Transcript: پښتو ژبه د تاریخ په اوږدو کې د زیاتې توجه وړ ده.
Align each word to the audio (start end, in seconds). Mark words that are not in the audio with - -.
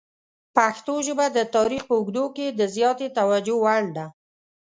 پښتو 0.55 0.93
ژبه 1.07 1.25
د 1.31 1.39
تاریخ 1.55 1.83
په 1.89 1.95
اوږدو 1.99 2.25
کې 2.35 2.47
د 2.59 2.61
زیاتې 2.75 3.07
توجه 3.17 3.55
وړ 3.63 3.83
ده. 3.97 4.05